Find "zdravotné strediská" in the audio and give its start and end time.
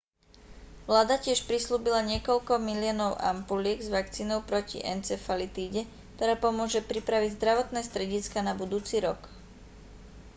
7.37-8.39